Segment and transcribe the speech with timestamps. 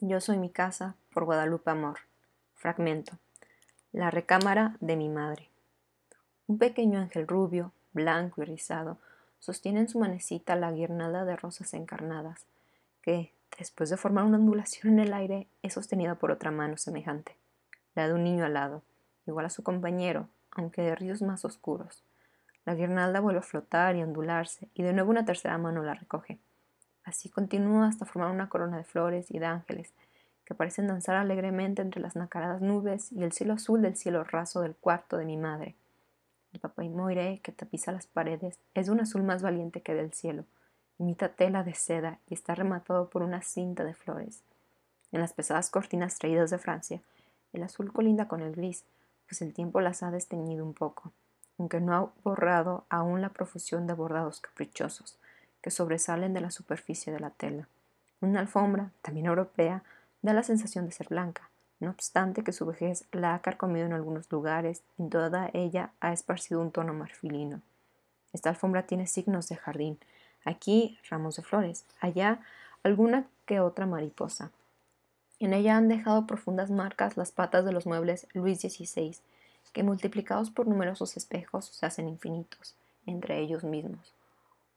[0.00, 1.98] Yo soy mi casa por Guadalupe Amor.
[2.54, 3.18] Fragmento.
[3.90, 5.48] La recámara de mi madre.
[6.46, 8.98] Un pequeño ángel rubio, blanco y rizado,
[9.40, 12.46] sostiene en su manecita la guirnalda de rosas encarnadas,
[13.02, 17.34] que, después de formar una ondulación en el aire, es sostenida por otra mano semejante,
[17.96, 18.82] la de un niño alado,
[19.26, 22.04] igual a su compañero, aunque de ríos más oscuros.
[22.64, 26.38] La guirnalda vuelve a flotar y ondularse, y de nuevo una tercera mano la recoge.
[27.08, 29.94] Así continúa hasta formar una corona de flores y de ángeles,
[30.44, 34.60] que parecen danzar alegremente entre las nacaradas nubes y el cielo azul del cielo raso
[34.60, 35.74] del cuarto de mi madre.
[36.52, 40.44] El moire que tapiza las paredes es de un azul más valiente que del cielo,
[40.98, 44.42] imita tela de seda y está rematado por una cinta de flores.
[45.10, 47.00] En las pesadas cortinas traídas de Francia,
[47.54, 48.84] el azul colinda con el gris,
[49.26, 51.10] pues el tiempo las ha desteñido un poco,
[51.58, 55.18] aunque no ha borrado aún la profusión de bordados caprichosos,
[55.68, 57.68] que sobresalen de la superficie de la tela.
[58.22, 59.82] Una alfombra, también europea,
[60.22, 63.92] da la sensación de ser blanca, no obstante que su vejez la ha carcomido en
[63.92, 67.60] algunos lugares y toda ella ha esparcido un tono marfilino.
[68.32, 69.98] Esta alfombra tiene signos de jardín,
[70.42, 72.40] aquí ramos de flores, allá
[72.82, 74.50] alguna que otra mariposa.
[75.38, 79.18] En ella han dejado profundas marcas las patas de los muebles Luis XVI,
[79.74, 82.74] que multiplicados por numerosos espejos se hacen infinitos,
[83.04, 84.14] entre ellos mismos.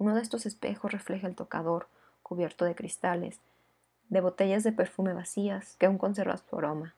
[0.00, 1.86] Uno de estos espejos refleja el tocador,
[2.22, 3.38] cubierto de cristales,
[4.08, 6.94] de botellas de perfume vacías que aún conservan su aroma,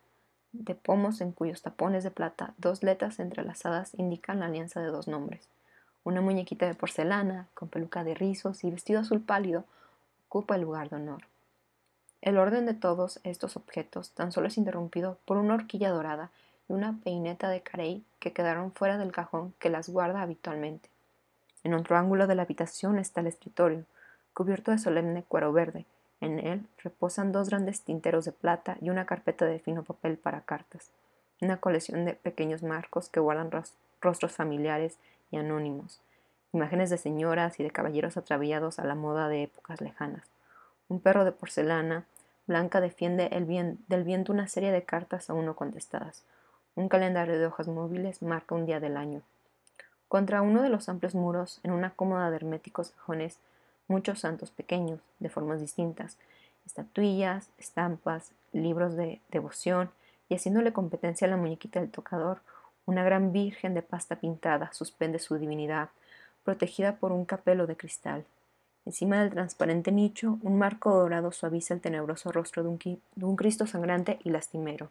[0.53, 5.08] de pomos en cuyos tapones de plata dos letras entrelazadas indican la alianza de dos
[5.08, 5.48] nombres.
[6.05, 9.64] Una muñequita de porcelana, con peluca de rizos y vestido azul pálido,
[10.28, 11.25] ocupa el lugar de honor.
[12.20, 16.30] El orden de todos estos objetos tan solo es interrumpido por una horquilla dorada
[16.69, 20.92] y una peineta de carey que quedaron fuera del cajón que las guarda habitualmente.
[21.65, 23.85] En otro ángulo de la habitación está el escritorio,
[24.35, 25.87] cubierto de solemne cuero verde.
[26.21, 30.43] En él reposan dos grandes tinteros de plata y una carpeta de fino papel para
[30.43, 30.91] cartas,
[31.41, 33.51] una colección de pequeños marcos que guardan
[34.01, 34.99] rostros familiares
[35.31, 36.01] y anónimos,
[36.53, 40.29] imágenes de señoras y de caballeros atraviados a la moda de épocas lejanas.
[40.89, 42.07] Un perro de porcelana
[42.47, 43.47] blanca defiende el
[43.89, 46.25] del viento una serie de cartas aún no contestadas.
[46.75, 49.23] Un calendario de hojas móviles marca un día del año.
[50.12, 53.39] Contra uno de los amplios muros, en una cómoda de herméticos cajones,
[53.89, 56.18] muchos santos pequeños, de formas distintas,
[56.67, 59.89] estatuillas, estampas, libros de devoción,
[60.28, 62.42] y haciéndole competencia a la muñequita del tocador,
[62.84, 65.89] una gran virgen de pasta pintada suspende su divinidad,
[66.44, 68.27] protegida por un capelo de cristal.
[68.84, 72.79] Encima del transparente nicho, un marco dorado suaviza el tenebroso rostro de un,
[73.14, 74.90] de un Cristo sangrante y lastimero.